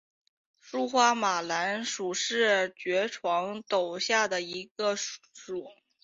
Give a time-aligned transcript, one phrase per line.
[0.59, 5.67] 疏花马蓝属是爵床科下的一个属。